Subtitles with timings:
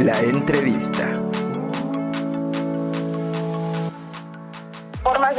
[0.00, 1.19] La entrevista.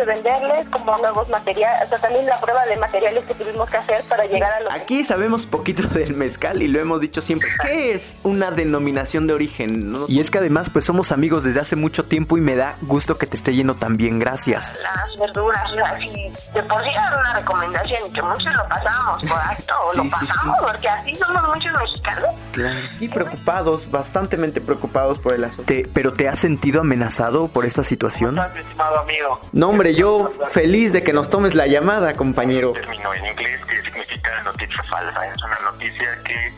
[0.02, 3.78] De venderles como nuevos materiales, o sea, también la prueba de materiales que tuvimos que
[3.78, 7.50] hacer para llegar a lo Aquí sabemos poquito del mezcal y lo hemos dicho siempre.
[7.62, 9.96] ¿Qué es una denominación de origen?
[10.08, 13.18] Y es que además pues somos amigos desde hace mucho tiempo y me da gusto
[13.18, 14.74] que te esté yendo tan bien, gracias.
[14.82, 19.40] Las verduras, así, de por sí era una recomendación y que muchos lo pasamos por
[19.40, 22.30] alto, o lo pasamos, porque así somos muchos mexicanos.
[22.52, 22.80] Claro.
[23.00, 25.72] Y preocupados, bastantemente preocupados por el asunto.
[25.94, 28.36] ¿Pero te has sentido amenazado por esta situación?
[28.36, 29.40] ¿Cómo estás, estimado amigo?
[29.52, 32.74] No, hombre, yo feliz de que nos tomes la llamada, compañero.
[32.74, 35.28] Término en inglés que significa noticia falsa.
[35.28, 36.54] Es una noticia que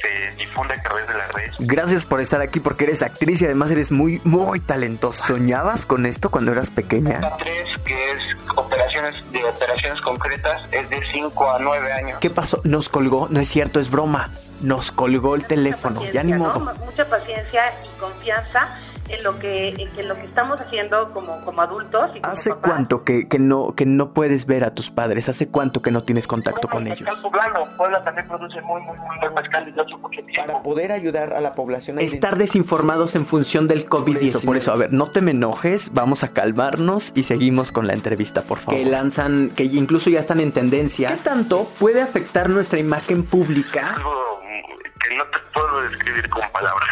[0.00, 1.56] se difunde a través de las redes.
[1.60, 5.24] Gracias por estar aquí porque eres actriz y además eres muy, muy talentosa.
[5.24, 7.20] ¿Soñabas con esto cuando eras pequeña?
[7.20, 12.18] La 3, que es operaciones de operaciones concretas, es de 5 a 9 años.
[12.20, 12.60] ¿Qué pasó?
[12.64, 14.30] Nos colgó, no es cierto, es broma.
[14.60, 16.60] Nos colgó el teléfono, ya ni modo.
[16.60, 16.74] ¿no?
[16.84, 18.76] Mucha paciencia y confianza
[19.12, 22.04] en lo que, en lo que estamos haciendo como, como adultos.
[22.14, 22.70] Y como ¿Hace papás.
[22.70, 25.28] cuánto que, que no, que no puedes ver a tus padres?
[25.28, 27.02] ¿Hace cuánto que no tienes contacto con ellos?
[27.02, 27.66] Mezcal poblano.
[27.76, 30.46] Puebla también produce muy, muy, muy buen mezcal desde hace mucho tiempo.
[30.46, 34.44] Para poder ayudar a la población a estar desinformados en función del COVID-19.
[34.44, 37.92] Por eso, a ver, no te me enojes, vamos a calmarnos y seguimos con la
[37.92, 38.80] entrevista, por favor.
[38.80, 41.10] Que lanzan, que incluso ya están en tendencia.
[41.10, 43.96] ¿Qué tanto puede afectar nuestra imagen pública?
[45.12, 46.88] Que no te puedo describir con palabras.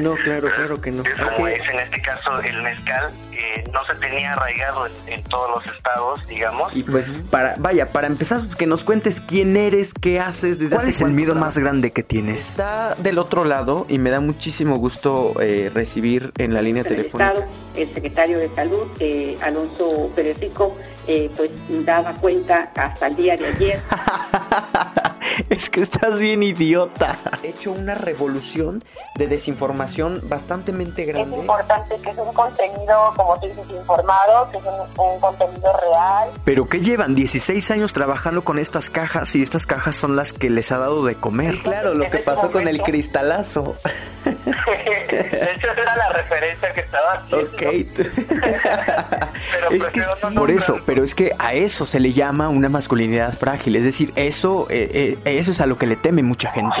[0.00, 1.02] No, claro, claro que no.
[1.02, 5.22] Es como es en este caso el mezcal, que no se tenía arraigado en, en
[5.24, 6.74] todos los estados, digamos.
[6.76, 10.88] Y pues para, vaya, para empezar, que nos cuentes quién eres, qué haces, desde ¿Cuál
[10.88, 12.50] es el miedo más grande que tienes?
[12.50, 17.46] Está del otro lado y me da muchísimo gusto eh, recibir en la línea telefónica.
[17.74, 20.76] El secretario de Salud, eh, Alonso Pérez Rico,
[21.06, 21.50] eh, pues
[21.84, 23.80] daba cuenta hasta el día de ayer.
[25.50, 27.18] es que estás bien idiota.
[27.42, 28.84] He hecho una revolución
[29.16, 31.34] de desinformación bastante grande.
[31.34, 35.72] Es importante que es un contenido, como tú dices, informado, que es un, un contenido
[35.72, 36.30] real.
[36.44, 40.50] Pero que llevan 16 años trabajando con estas cajas y estas cajas son las que
[40.50, 41.58] les ha dado de comer.
[41.62, 43.74] claro, lo que ese pasó con el cristalazo.
[44.24, 47.48] De hecho, esa era la referencia que estaba haciendo.
[47.48, 47.62] Ok.
[49.52, 52.68] Pero Es que no por eso, pero es que a eso se le llama una
[52.68, 53.76] masculinidad frágil.
[53.76, 56.80] Es decir, eso, eh, eh, eso es a lo que le teme mucha gente.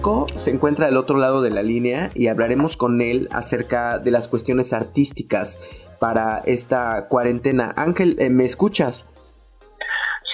[0.00, 4.10] Orozco se encuentra del otro lado de la línea y hablaremos con él acerca de
[4.10, 5.58] las cuestiones artísticas
[5.98, 7.74] para esta cuarentena.
[7.76, 9.04] Ángel, eh, ¿me escuchas?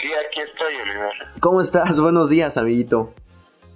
[0.00, 1.10] Sí, aquí estoy, Oliver.
[1.40, 1.98] ¿Cómo estás?
[1.98, 3.12] Buenos días, amiguito.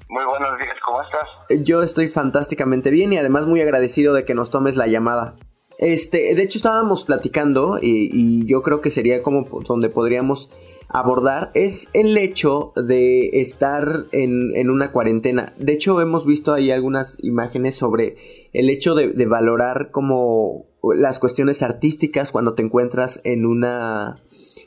[0.09, 1.29] Muy buenos días, ¿cómo estás?
[1.65, 5.34] Yo estoy fantásticamente bien y además muy agradecido de que nos tomes la llamada.
[5.79, 10.50] Este, de hecho estábamos platicando y, y yo creo que sería como donde podríamos
[10.93, 15.55] abordar es el hecho de estar en, en una cuarentena.
[15.59, 18.17] De hecho hemos visto ahí algunas imágenes sobre
[18.53, 24.17] el hecho de, valorar como las cuestiones artísticas cuando te encuentras en una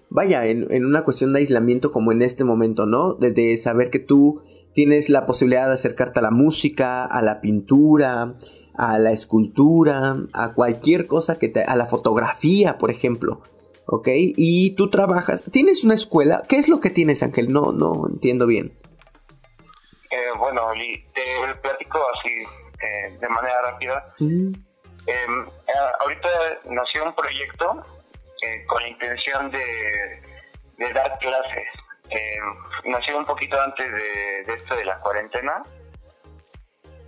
[0.10, 3.16] vaya, en, en una cuestión de aislamiento como en este momento, ¿no?
[3.16, 4.42] De, de saber que tú
[4.74, 8.36] tienes la posibilidad de acercarte a la música, a la pintura,
[8.76, 11.64] a la escultura, a cualquier cosa que te...
[11.64, 13.42] a la fotografía, por ejemplo.
[13.96, 14.08] ¿Ok?
[14.12, 15.44] Y tú trabajas...
[15.52, 16.42] ¿Tienes una escuela?
[16.50, 17.54] ¿Qué es lo que tienes, Ángel?
[17.54, 18.76] No, no entiendo bien.
[20.10, 20.62] Eh, bueno,
[21.14, 22.34] te platico así
[22.82, 24.04] eh, de manera rápida.
[24.18, 24.52] Mm,
[25.06, 25.14] Eh,
[25.68, 26.30] eh, ahorita
[26.70, 27.86] nació un proyecto
[28.68, 29.60] con la intención de,
[30.78, 31.68] de dar clases.
[32.10, 32.40] Eh,
[32.86, 35.62] nació un poquito antes de, de esto de la cuarentena.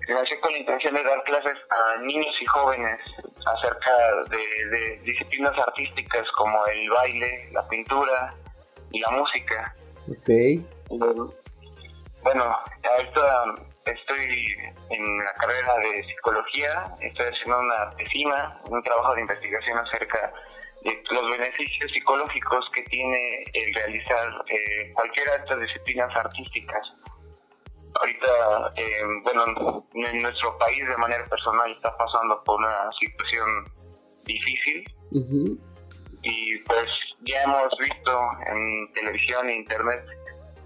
[0.07, 2.99] Nació con la intención de dar clases a niños y jóvenes
[3.45, 3.91] acerca
[4.29, 8.33] de, de disciplinas artísticas como el baile, la pintura
[8.91, 9.75] y la música.
[10.07, 11.33] ok.
[12.21, 13.55] Bueno, ahorita
[13.85, 14.55] estoy
[14.89, 20.33] en la carrera de psicología, estoy haciendo una tesina, un trabajo de investigación acerca
[21.11, 26.93] los beneficios psicológicos que tiene el realizar eh, cualquiera de estas disciplinas artísticas.
[27.99, 33.65] Ahorita, eh, bueno, en nuestro país de manera personal está pasando por una situación
[34.25, 34.83] difícil.
[36.21, 36.87] Y pues
[37.21, 40.03] ya hemos visto en televisión e internet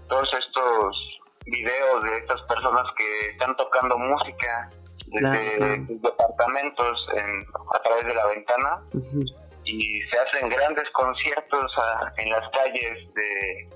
[0.08, 4.70] todos estos videos de estas personas que están tocando música
[5.06, 7.06] desde departamentos
[7.74, 8.82] a través de la ventana
[9.64, 11.72] y se hacen grandes conciertos
[12.18, 13.68] en las calles de,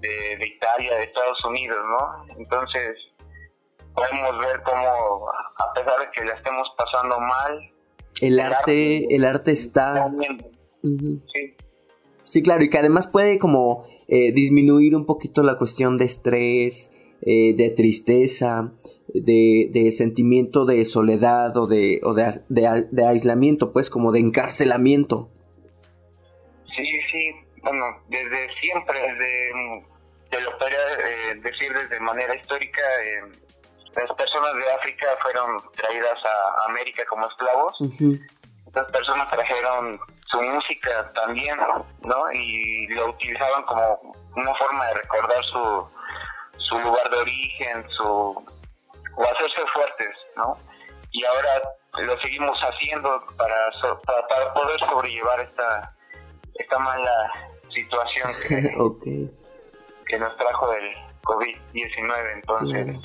[0.00, 2.34] de, Italia, de Estados Unidos, ¿no?
[2.36, 2.96] Entonces
[3.94, 7.72] podemos ver cómo a pesar de que la estemos pasando mal,
[8.20, 10.10] el, arte, el arte está...
[10.82, 11.54] sí.
[12.24, 12.42] sí.
[12.42, 16.90] claro, y que además puede como eh, disminuir un poquito la cuestión de estrés,
[17.22, 18.72] eh, de tristeza,
[19.12, 25.28] de, sentimiento de soledad o, de, o de, aislamiento, pues como de encarcelamiento.
[26.76, 27.30] Sí, sí,
[27.68, 29.86] bueno, desde siempre, desde,
[30.30, 33.22] te lo podría eh, decir desde manera histórica, eh,
[33.94, 37.76] las personas de África fueron traídas a América como esclavos.
[38.66, 39.98] Estas personas trajeron
[40.30, 41.58] su música también,
[42.02, 42.32] ¿no?
[42.32, 45.88] Y lo utilizaban como una forma de recordar su,
[46.58, 48.46] su lugar de origen, su
[49.16, 50.56] o hacerse fuertes, ¿no?
[51.10, 51.62] Y ahora
[51.98, 53.70] lo seguimos haciendo para,
[54.28, 55.92] para, poder sobrellevar esta,
[56.54, 57.32] esta mala
[57.82, 59.28] situación que,
[60.06, 60.90] que nos trajo el
[61.22, 62.96] COVID-19, entonces...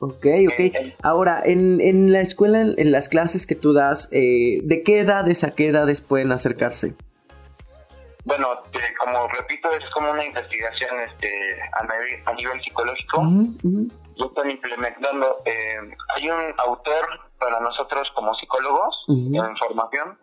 [0.00, 0.60] Ok, ok.
[0.60, 0.96] Eh, eh.
[1.02, 5.44] Ahora, en, en la escuela, en las clases que tú das, eh, ¿de qué edades
[5.44, 6.94] a qué edades pueden acercarse?
[8.24, 8.48] bueno,
[8.98, 13.22] como repito, es como una investigación este, a, nivel, psicológico.
[14.16, 15.42] Lo están implementando.
[15.44, 17.06] Eh, hay un autor
[17.38, 20.18] para nosotros como psicólogos en formación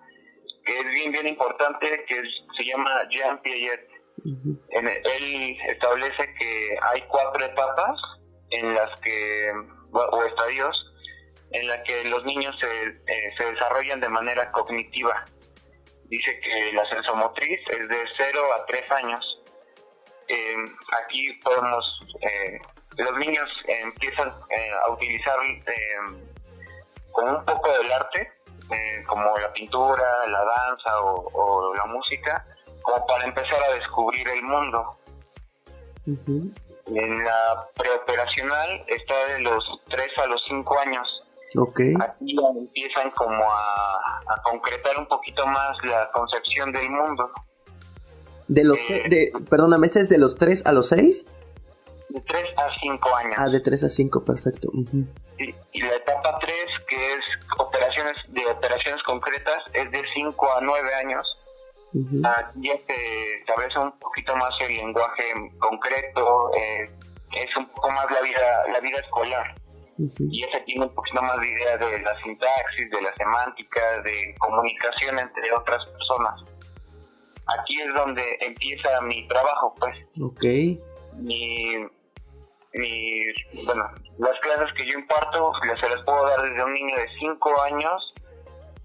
[0.71, 2.21] que es bien, bien importante, que
[2.57, 3.89] se llama Jean Piaget.
[4.23, 7.99] él establece que hay cuatro etapas
[8.51, 9.51] en las que,
[9.91, 10.93] o estadios,
[11.51, 15.25] en las que los niños se, eh, se desarrollan de manera cognitiva
[16.11, 19.41] dice que la sensomotriz es de 0 a 3 años.
[20.27, 20.55] Eh,
[21.01, 22.59] aquí podemos, eh,
[22.97, 25.37] los niños empiezan eh, a utilizar
[27.11, 28.29] con un poco del arte,
[29.07, 32.45] como la pintura, la danza o, la música,
[32.81, 34.97] como para empezar a descubrir el mundo.
[36.05, 41.21] En la preoperacional está de los 3 a los 5 años
[41.55, 41.93] Okay.
[41.99, 47.29] Aquí empiezan como a, concretar un poquito más la concepción del mundo.
[48.47, 51.27] De los, eh, de, perdóname, ¿este es de los 3 a los 6?
[52.09, 53.35] De 3 a 5 años.
[53.37, 54.69] Ah, de 3 a 5, perfecto.
[54.73, 56.55] y, la etapa 3,
[56.87, 57.19] que es
[58.29, 61.37] de operaciones concretas, es de 5 a 9 años.
[62.23, 65.23] Aquí ya se establece un poquito más el lenguaje
[65.59, 66.89] concreto, eh,
[67.35, 69.55] es un poco más la vida, la vida escolar
[69.97, 74.35] y ese tiene un poquito más de idea de la sintaxis, de la semántica, de
[74.39, 76.41] comunicación entre otras personas.
[77.59, 79.95] Aquí es donde empieza mi trabajo, pues.
[80.21, 80.43] Ok.
[81.17, 81.87] Mi,
[82.73, 83.23] mi,
[83.65, 87.61] bueno, las clases que yo imparto se las puedo dar desde un niño de 5
[87.63, 88.13] años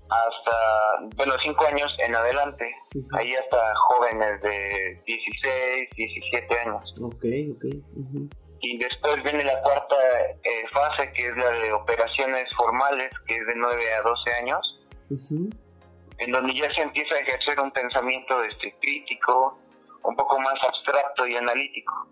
[0.09, 2.75] hasta, bueno, 5 años en adelante.
[3.19, 6.95] Ahí hasta jóvenes de 16, 17 años.
[7.01, 7.25] Ok,
[7.55, 7.65] ok
[8.61, 9.97] y después viene la cuarta
[10.43, 14.81] eh, fase que es la de operaciones formales que es de 9 a 12 años
[16.19, 19.59] en donde ya se empieza a ejercer un pensamiento este, crítico
[20.03, 22.09] un poco más abstracto y analítico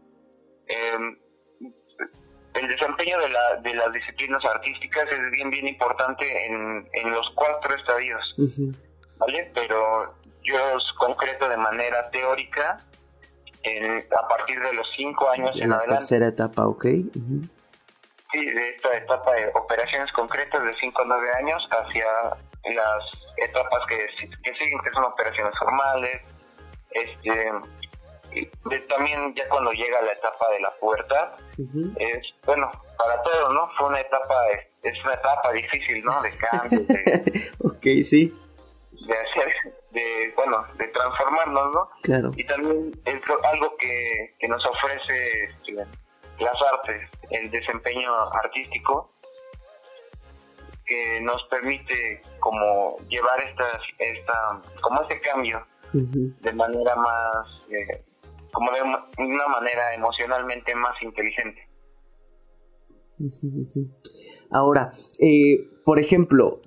[0.66, 1.18] em,
[2.54, 7.28] el desempeño de, la, de las disciplinas artísticas es bien bien importante en, en los
[7.34, 8.34] cuatro estadios
[9.16, 9.50] ¿vale?
[9.54, 10.06] pero
[10.42, 12.78] yo los concreto de manera teórica
[14.18, 16.84] a partir de los cinco años en, la tercera etapa, ¿ok?
[16.84, 22.04] Sí, de esta etapa de operaciones concretas de 5 a 9 años hacia
[22.74, 23.02] las
[23.36, 26.20] etapas que, siguen, que son operaciones formales.
[26.90, 27.52] Este,
[28.88, 31.32] también ya cuando llega la etapa de la pubertad,
[31.96, 33.70] es, bueno, para todos, ¿no?
[33.76, 34.34] Fue una etapa,
[34.82, 36.22] es una etapa difícil, ¿no?
[36.22, 36.80] De cambio.
[36.80, 38.36] De, ok, sí.
[38.92, 39.54] De hacer
[39.90, 41.90] de, bueno, de transformarnos, ¿no?
[42.02, 42.32] Claro.
[42.36, 43.20] Y también es
[43.52, 45.72] algo que, que nos ofrece este,
[46.40, 49.10] las artes, el desempeño artístico,
[50.84, 55.64] que nos permite como llevar esta, esta como este cambio
[55.94, 58.02] de manera más, eh,
[58.54, 61.60] como de una manera emocionalmente más inteligente.
[64.50, 66.60] Ahora, eh, por ejemplo,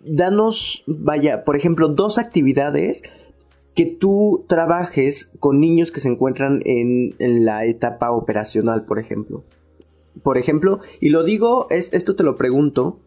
[0.00, 3.02] danos, vaya, por ejemplo, dos actividades
[3.74, 9.44] que tú trabajes con niños que se encuentran en, en la etapa operacional, por ejemplo.
[10.22, 13.00] Por ejemplo, y lo digo, es, esto te lo pregunto,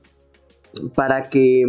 [0.96, 1.63] para que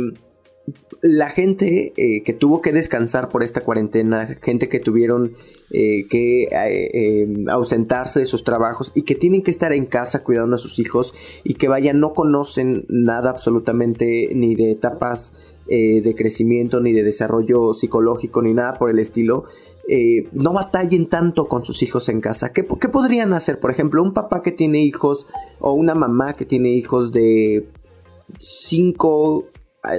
[1.02, 5.34] la gente eh, que tuvo que descansar por esta cuarentena, gente que tuvieron
[5.70, 10.22] eh, que eh, em, ausentarse de sus trabajos y que tienen que estar en casa
[10.22, 15.34] cuidando a sus hijos y que vaya, no conocen nada absolutamente ni de etapas
[15.68, 19.46] de crecimiento, ni de desarrollo psicológico, ni nada por el estilo,
[20.30, 22.52] no batallen tanto con sus hijos en casa.
[22.52, 23.58] ¿Qué, ¿Qué, podrían hacer?
[23.58, 25.26] Por ejemplo, un papá que tiene hijos
[25.58, 27.66] o una mamá que tiene hijos de
[28.38, 29.44] 5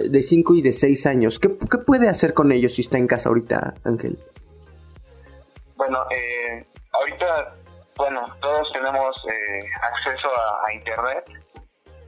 [0.10, 1.39] de 5 y de 6 años.
[1.39, 4.17] ¿Qué, puede hacer con ellos si está en casa ahorita, Ángel?
[5.75, 7.56] Bueno, eh, ahorita,
[7.96, 10.29] bueno, todos tenemos eh, acceso
[10.65, 11.25] a, Internet.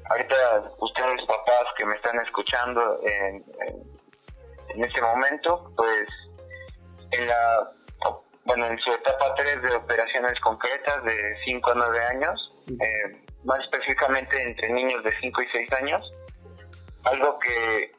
[0.10, 0.36] Ahorita
[0.80, 3.46] ustedes, papás que me están escuchando en,
[4.76, 6.08] en, este momento, pues
[7.12, 7.72] en la
[8.50, 13.60] bueno, en su etapa 3 de operaciones concretas de 5 a 9 años, eh, más
[13.60, 16.12] específicamente entre niños de 5 y 6 años,
[17.06, 17.92] algo que,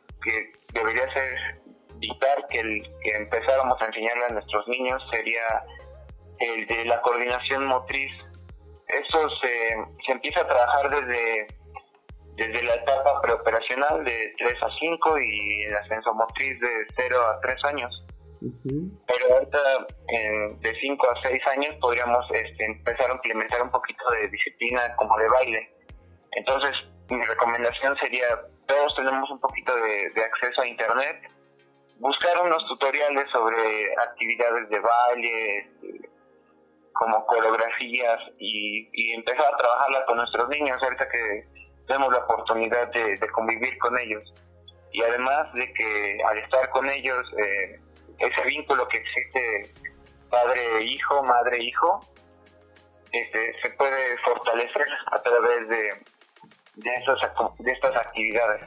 [0.73, 1.61] debería ser
[1.97, 5.65] vital que, el, que empezáramos a enseñarle a nuestros niños sería
[6.39, 8.13] el de la coordinación motriz.
[8.89, 9.77] Eso se,
[10.07, 11.47] se empieza a trabajar desde,
[12.37, 17.41] desde la etapa preoperacional de 3 a 5 y el ascenso motriz de 0 a
[17.41, 18.07] 3 años.
[18.41, 19.61] Pero ahorita
[20.61, 25.17] de 5 a 6 años podríamos este, empezar a implementar un poquito de disciplina como
[25.19, 25.71] de baile.
[26.33, 26.73] Entonces
[27.11, 28.41] mi recomendación sería
[28.71, 31.29] todos tenemos un poquito de, acceso a internet,
[31.99, 35.71] buscar unos tutoriales sobre actividades de baile,
[36.93, 41.47] como coreografías y, empezar a trabajarla con nuestros niños ahorita que
[41.89, 44.23] tenemos la oportunidad de, convivir con ellos.
[44.93, 47.81] Y además de que al estar con ellos, eh,
[48.19, 49.75] ese vínculo que existe
[50.31, 52.01] padre-hijo, madre-hijo,
[53.11, 56.05] este, se puede fortalecer a través de,
[56.81, 58.67] de, de estas actividades.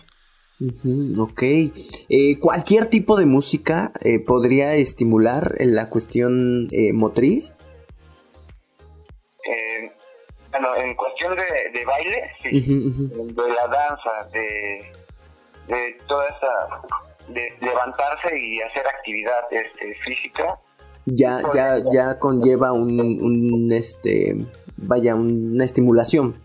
[1.20, 1.42] ok.
[2.10, 7.54] Eh, ¿Cualquier tipo de música eh, podría estimular la cuestión eh, motriz?
[10.52, 12.62] bueno, en cuestión de, baile, sí.
[12.62, 14.86] De la danza, de,
[15.68, 16.82] de toda esa.
[17.28, 20.60] de levantarse y hacer actividad este, física.
[21.06, 24.36] Ya, ya, ya conlleva un, un, este,
[24.78, 26.36] vaya, una estimulación.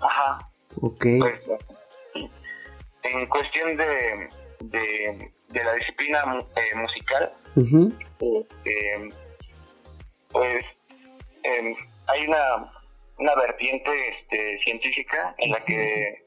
[0.00, 0.50] Ajá.
[0.80, 1.06] Ok.
[1.20, 1.42] Pues,
[3.04, 4.28] en cuestión de,
[4.60, 6.24] de, la disciplina
[6.56, 7.32] eh, musical,
[8.64, 9.08] eh,
[10.30, 10.64] pues
[11.42, 11.76] em,
[12.06, 12.72] hay una,
[13.18, 16.24] una vertiente este, científica en la que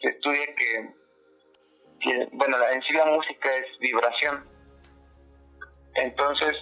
[0.00, 4.46] se estudia que, bueno, en sí la música es vibración.
[5.94, 6.52] Entonces,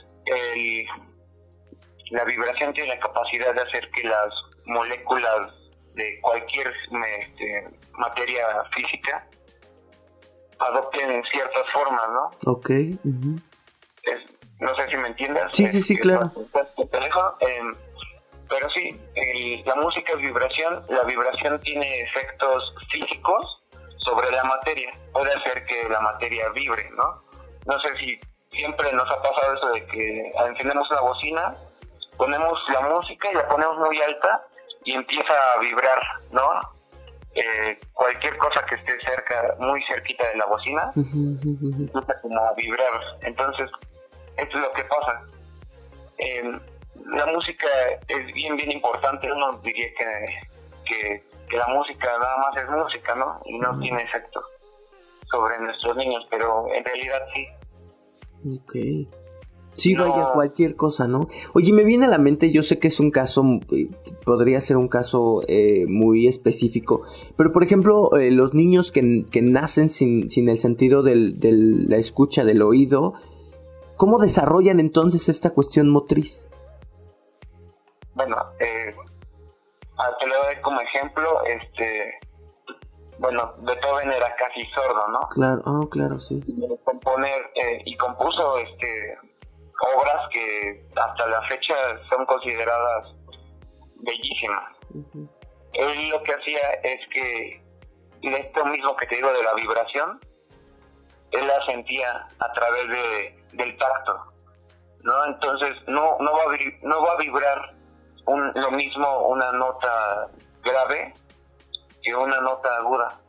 [2.10, 4.32] la vibración tiene la capacidad de hacer que las
[4.64, 5.52] moléculas
[5.96, 9.26] de cualquier este, materia física
[10.58, 12.30] adopten ciertas formas, ¿no?
[12.50, 12.70] Ok.
[14.60, 15.42] no sé si me entiendes.
[15.52, 16.32] Sí, sí, sí, claro.
[17.40, 17.74] Em,
[18.48, 18.98] pero sí,
[19.64, 20.82] la música es vibración.
[20.88, 23.62] La vibración tiene efectos físicos
[23.98, 24.92] sobre la materia.
[25.12, 27.22] Puede hacer que la materia vibre, ¿no?
[27.66, 31.54] No sé si siempre nos ha pasado eso de que encendemos una bocina,
[32.16, 34.46] ponemos la música y la ponemos muy alta
[34.86, 36.00] y empieza a vibrar,
[36.30, 36.48] ¿no?
[37.34, 43.00] Eh, cualquier cosa que esté cerca, muy cerquita de la bocina, empieza como a vibrar.
[43.22, 43.68] Entonces,
[44.38, 45.22] esto es lo que pasa.
[47.04, 47.68] La música
[48.08, 49.30] es bien, bien importante.
[49.30, 49.88] Uno diría
[50.84, 53.40] que, que, la música nada más es música, ¿no?
[53.44, 54.40] Y no tiene efecto
[55.30, 57.48] sobre nuestros niños, pero en realidad sí.
[58.56, 59.25] Ok.
[59.76, 61.28] Sí, vaya cualquier cosa, ¿no?
[61.52, 63.90] Oye, me viene a la mente, yo sé que es un caso, eh,
[64.24, 67.02] podría ser un caso eh, muy específico,
[67.36, 71.96] pero por ejemplo, eh, los niños que, que nacen sin, sin, el sentido de la
[71.96, 73.14] escucha, del oído,
[73.98, 76.46] ¿cómo desarrollan entonces esta cuestión motriz?
[78.14, 82.18] Bueno, te lo doy como ejemplo, este,
[83.18, 85.20] bueno, Beethoven era casi sordo, ¿no?
[85.28, 86.42] Claro, oh, claro, sí.
[86.82, 87.50] Componer,
[87.84, 89.18] y compuso este
[89.80, 91.74] obras que hasta la fecha
[92.08, 93.14] son consideradas
[93.96, 94.76] bellísimas.
[95.74, 97.62] Él lo que hacía es que
[98.22, 100.20] esto mismo que te digo de la vibración,
[101.32, 104.32] él la sentía a través de, del tacto,
[105.02, 105.26] ¿no?
[105.26, 107.74] Entonces no, no, va, a, no va a vibrar
[108.26, 110.28] un, lo mismo una nota
[110.62, 111.14] grave
[112.02, 113.20] que una nota aguda.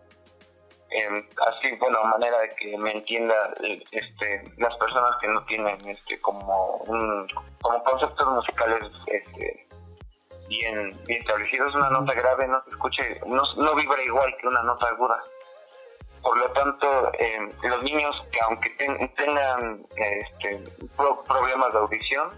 [0.92, 3.54] Em, así, bueno, manera de que me entienda
[3.92, 7.28] este, las personas que no tienen este, como, un,
[7.62, 9.68] como conceptos musicales este,
[10.48, 11.76] bien, bien establecidos.
[11.76, 15.18] Una nota grave no se escuche, no, no vibra igual que una nota aguda.
[16.22, 18.70] Por lo tanto, em, los niños que aunque
[19.16, 20.60] tengan este,
[21.28, 22.30] problemas de audición,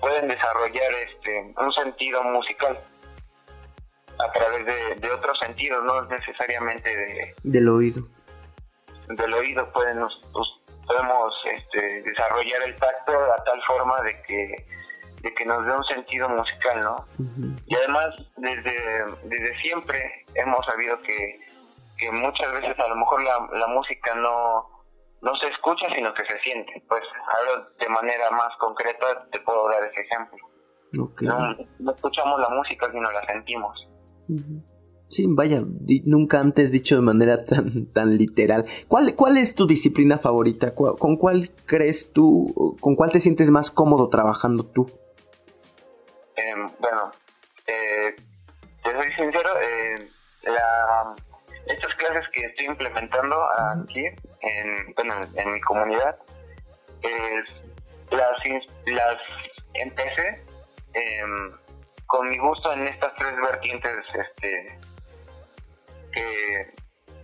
[0.00, 2.78] pueden desarrollar este, un sentido musical
[4.18, 4.66] a través
[5.00, 8.06] de, otros sentidos, no necesariamente de, del oído.
[9.08, 10.00] Del oído pueden,
[10.86, 14.66] podemos este, desarrollar el tacto a tal forma de que
[15.24, 17.06] de que nos dé un sentido musical, ¿no?
[17.66, 21.40] Y además, desde, desde siempre hemos sabido que,
[21.96, 24.68] que muchas veces a lo mejor la, la música no,
[25.22, 26.82] no se escucha, sino que se siente.
[26.86, 30.38] Pues ahora de manera más concreta te puedo dar ese ejemplo.
[30.92, 33.88] No, escuchamos la música, sino la sentimos.
[35.08, 35.62] Sí, vaya,
[36.04, 38.64] nunca antes dicho de manera tan, tan literal.
[38.88, 40.74] ¿Cuál, ¿Cuál es tu disciplina favorita?
[40.74, 44.90] ¿Con cuál crees tú, con cuál te sientes más cómodo trabajando tú?
[46.36, 47.12] Em, bueno,
[47.66, 48.16] eh,
[48.82, 50.08] te soy sincero, eh,
[50.44, 51.14] la,
[51.66, 53.36] estas clases que estoy implementando
[53.80, 56.18] aquí en, bueno, en mi comunidad,
[58.10, 58.38] las,
[58.86, 59.16] las
[59.74, 60.42] empecé
[60.94, 61.50] em,
[62.14, 64.78] con mi gusto en estas tres vertientes este,
[66.12, 66.74] que,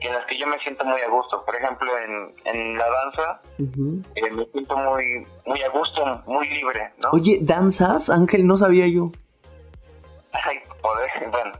[0.01, 1.45] en las que yo me siento muy a gusto.
[1.45, 6.93] Por ejemplo, en, en la danza eh, me siento muy, muy a gusto, muy libre.
[6.99, 7.11] ¿no?
[7.13, 8.11] Oye, ¿danzas?
[8.11, 9.13] Ángel, no sabía yo.
[10.33, 11.53] Ay, poder, bueno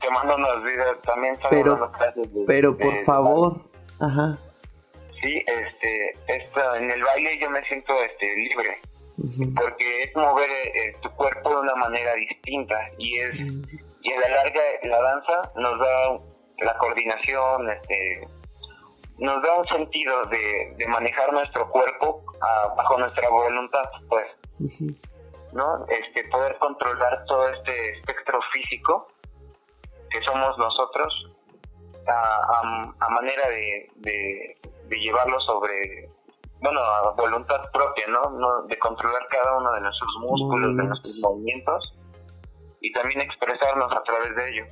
[0.00, 1.92] te mando unos videos también pero,
[2.46, 3.60] pero por favor
[3.98, 4.38] ajá
[5.20, 8.80] sí este esto, en el baile yo me siento este libre
[9.56, 13.34] porque es mover eh, tu cuerpo de una manera distinta y es
[14.02, 16.20] y a la larga la danza nos da
[16.60, 18.26] la coordinación este
[19.18, 24.26] nos da un sentido de, de manejar nuestro cuerpo ah, bajo nuestra voluntad pues
[25.52, 29.08] no este poder controlar todo este espectro físico
[30.10, 31.30] que somos nosotros
[32.06, 34.56] a, manera de, de,
[34.98, 36.08] llevarlo sobre,
[36.60, 38.62] bueno, a voluntad propia, ¿no?
[38.66, 41.96] De controlar cada uno de nuestros músculos, de nuestros movimientos
[42.80, 44.64] y también expresarnos a través de ello.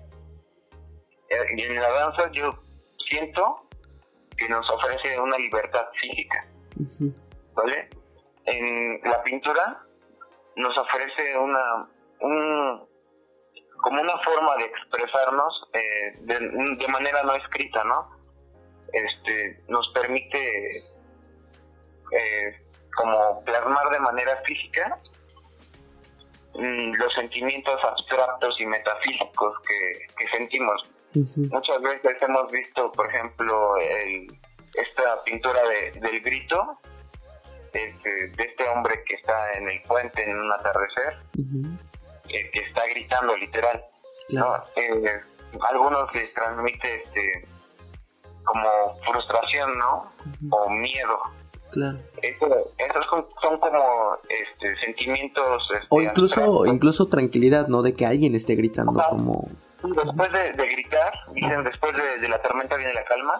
[1.30, 2.52] Eh, y en la danza yo
[3.08, 3.68] siento
[4.36, 6.46] que nos ofrece una libertad física,
[7.54, 7.90] ¿vale?
[8.46, 9.84] En la pintura
[10.56, 11.88] nos ofrece una,
[12.20, 12.88] un,
[13.80, 18.10] como una forma de expresarnos eh, de, manera no escrita, ¿no?
[18.92, 20.82] Este, nos permite
[22.12, 22.60] eh,
[22.94, 24.98] como plasmar de manera física
[26.54, 30.82] mm, los sentimientos abstractos y metafísicos que, sentimos.
[31.14, 33.72] Muchas veces hemos visto, por ejemplo,
[34.74, 35.60] esta pintura
[35.94, 36.78] del grito,
[37.72, 41.16] este, de este hombre que está en el puente en un atardecer
[42.28, 43.84] que, está gritando literal.
[44.30, 44.64] ¿no?
[44.76, 45.20] Eh,
[45.68, 47.48] algunos les transmite este,
[48.44, 50.12] como frustración, ¿no?
[50.50, 51.20] O miedo.
[51.70, 51.98] Claro.
[52.22, 53.06] esos
[53.42, 55.62] son, como este, sentimientos...
[55.74, 57.82] Este, o incluso, incluso tranquilidad, ¿no?
[57.82, 59.48] De que alguien esté gritando como...
[59.82, 63.34] Después de, gritar, dicen, después de, la tormenta viene la calma.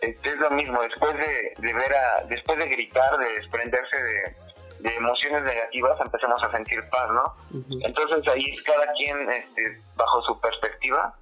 [0.00, 4.34] Este, es lo mismo, después de, de ver a, después de gritar, de desprenderse de,
[4.80, 7.34] de emociones negativas empecemos a sentir paz, ¿no?
[7.84, 11.14] Entonces ahí cada quien, este, bajo su perspectiva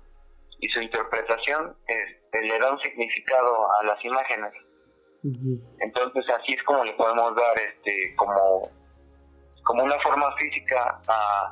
[0.61, 4.53] y su interpretación, este, le da un significado a las imágenes.
[5.23, 8.71] Entonces así es como le podemos dar este como,
[9.65, 11.51] como una forma física a,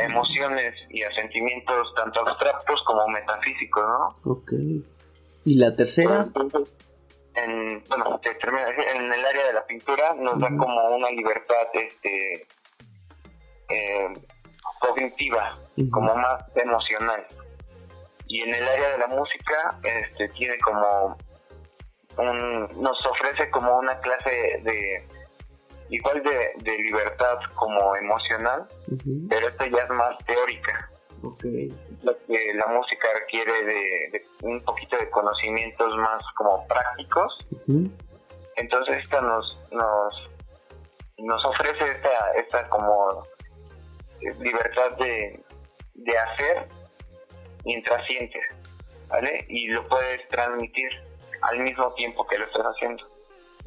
[0.00, 4.32] emociones y a sentimientos tanto abstractos como metafísicos, ¿no?
[4.32, 4.52] Ok.
[5.44, 6.26] ¿Y la tercera?
[7.36, 8.20] en, bueno,
[8.94, 12.46] en el área de la pintura nos da como una libertad este
[13.68, 14.12] eh,
[14.80, 15.56] cognitiva,
[15.90, 17.26] como más emocional.
[18.26, 21.16] Y en el área de la música este tiene como
[22.18, 25.06] un, nos ofrece como una clase de
[25.90, 28.66] igual de, de libertad como emocional,
[29.28, 30.90] pero esto ya es más teórica.
[31.22, 31.74] Okay.
[32.02, 37.46] Lo que la música requiere de, un poquito de conocimientos más como prácticos.
[38.56, 40.30] Entonces esta nos, nos,
[41.18, 43.24] nos ofrece esta, esta como
[44.40, 45.42] libertad de,
[45.94, 46.68] de hacer
[47.64, 48.44] mientras sientes,
[49.08, 49.44] ¿vale?
[49.48, 50.90] Y lo puedes transmitir
[51.50, 53.04] al mismo tiempo que lo estás haciendo.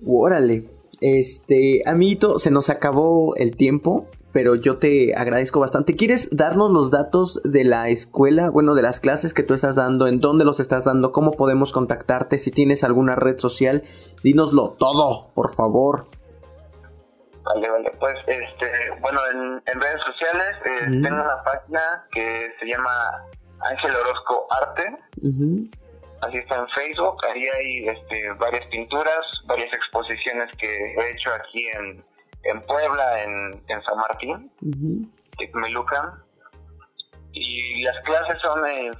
[0.06, 0.64] Órale,
[1.02, 5.96] este, amiguito, se nos acabó el tiempo pero yo te agradezco bastante.
[5.96, 10.06] ¿Quieres darnos los datos de la escuela, bueno, de las clases que tú estás dando,
[10.06, 13.82] en dónde los estás dando, cómo podemos contactarte, si tienes alguna red social?
[14.24, 16.06] Dínoslo todo, por favor.
[17.46, 17.92] Vale, vale.
[18.00, 18.70] Pues, este,
[19.02, 22.92] bueno, en, redes sociales eh, tengo una página que se llama
[23.72, 24.98] Ángel Orozco Arte.
[26.22, 27.18] Así está en Facebook.
[27.30, 32.06] Ahí hay este, varias pinturas, varias exposiciones que he hecho aquí en,
[32.44, 36.24] en Puebla, en, en San Martín, en Melucan.
[37.34, 38.94] Y las clases son en,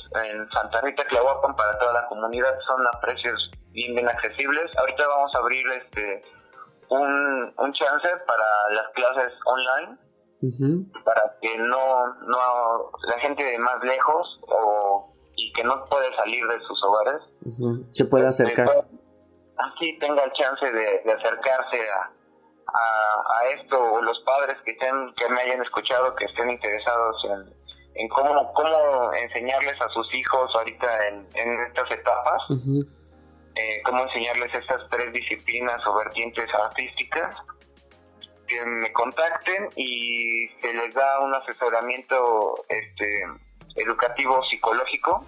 [0.54, 4.66] Santa Rita Clahuapan para toda la comunidad, son a precios bien, bien accesibles.
[4.78, 6.24] Ahorita vamos a abrir este
[6.90, 9.98] un, un chance para las clases online,
[11.04, 16.46] para que no, no la gente de más lejos o y que no puede salir
[16.48, 17.22] de sus hogares
[17.92, 18.68] se pueda este, acercar.
[19.58, 22.12] Así tenga el chance de, acercarse a,
[22.74, 27.56] a, esto o los padres que estén que me hayan escuchado que estén interesados en,
[27.96, 32.42] en cómo cómo enseñarles a sus hijos ahorita en, en estas etapas
[33.58, 37.36] eh, cómo enseñarles estas tres disciplinas o vertientes artísticas,
[38.48, 43.26] que me contacten y se les da un asesoramiento este,
[43.78, 45.26] educativo psicológico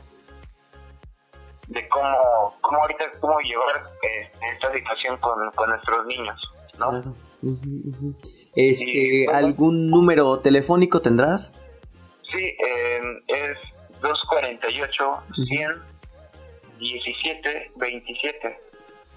[1.67, 7.15] de cómo, cómo ahorita cómo llevar eh, esta situación con, nuestros niños, ¿no?
[8.55, 11.53] Este, ¿Algún número telefónico tendrás?
[12.31, 13.57] Sí, eh, es
[14.01, 15.71] 248 100
[16.79, 18.59] 17 27.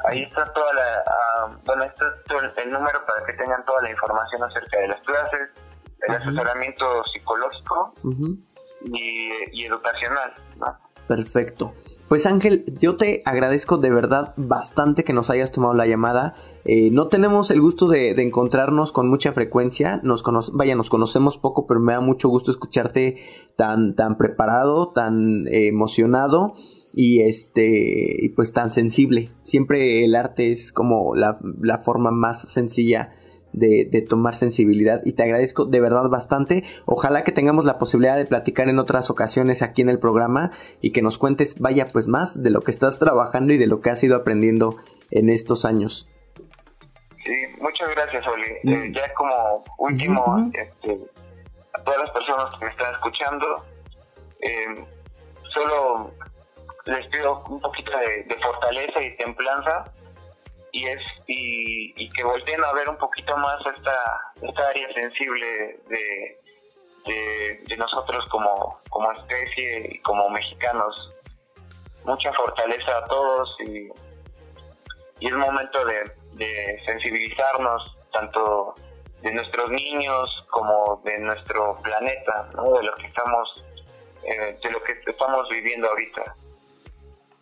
[0.05, 1.05] Ahí está toda la,
[1.47, 5.01] uh, bueno, está todo el, número para que tengan toda la información acerca de las
[5.03, 5.49] clases,
[6.09, 7.95] el asesoramiento psicológico
[8.87, 10.33] y, educacional.
[11.07, 11.75] Perfecto.
[12.09, 16.35] Pues Ángel, yo te agradezco de verdad bastante que nos hayas tomado la llamada.
[16.64, 20.01] Eh, no tenemos el gusto de, encontrarnos con mucha frecuencia.
[20.03, 23.16] Nos vaya, nos conocemos poco, pero me da mucho gusto escucharte
[23.57, 26.53] tan, tan preparado, tan eh, emocionado
[26.92, 29.31] y este y pues tan sensible.
[29.42, 31.38] Siempre el arte es como la,
[31.79, 33.12] forma más sencilla
[33.53, 36.65] de, tomar sensibilidad y te agradezco de verdad bastante.
[36.87, 40.93] Ojalá que tengamos la posibilidad de platicar en otras ocasiones aquí en el programa y
[40.93, 43.91] que nos cuentes, vaya pues más de lo que estás trabajando y de lo que
[43.91, 44.77] has ido aprendiendo
[45.11, 46.09] en estos años.
[47.25, 48.47] Sí, muchas gracias Oli.
[48.65, 48.95] Eh, mm.
[48.95, 50.99] ya como último, este,
[51.73, 53.65] a todas las personas que me están escuchando,
[54.41, 54.85] eh,
[55.55, 56.11] solo
[56.87, 59.85] les pido un poquito de, fortaleza y templanza
[60.73, 66.41] y es y, que volteen a ver un poquito más esta, esta área sensible de,
[67.67, 71.13] de, nosotros como, como especie y como mexicanos.
[72.05, 73.89] Mucha fortaleza a todos y,
[75.21, 78.75] y es momento de, de sensibilizarnos tanto
[79.21, 82.73] de nuestros niños como de nuestro planeta, ¿no?
[82.73, 83.65] de lo que estamos
[84.25, 86.37] eh, de lo que estamos viviendo ahorita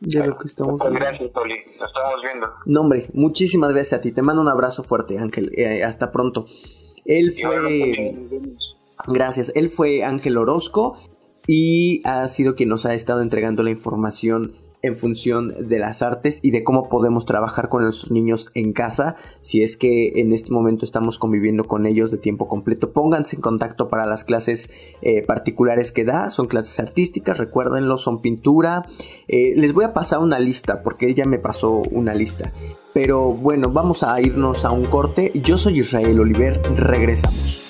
[0.00, 0.98] de lo que estamos viendo.
[0.98, 1.54] Gracias, Oli.
[1.78, 2.52] Nos estamos viendo.
[2.66, 4.12] No, hombre, muchísimas gracias a ti.
[4.12, 5.52] Te mando un abrazo fuerte, Ángel.
[5.56, 6.46] Eh, hasta pronto.
[7.04, 8.16] Él fue.
[9.06, 9.52] Gracias.
[9.54, 10.98] Él fue Ángel Orozco
[11.46, 16.38] y ha sido quien nos ha estado entregando la información en función de las artes
[16.42, 19.16] y de cómo podemos trabajar con nuestros niños en casa.
[19.40, 23.42] Si es que en este momento estamos conviviendo con ellos de tiempo completo, pónganse en
[23.42, 24.70] contacto para las clases
[25.02, 26.30] eh, particulares que da.
[26.30, 28.86] Son clases artísticas, recuérdenlo, son pintura.
[29.28, 32.52] Eh, les voy a pasar una lista porque él ya me pasó una lista.
[32.92, 35.30] Pero bueno, vamos a irnos a un corte.
[35.34, 37.69] Yo soy Israel Oliver, regresamos.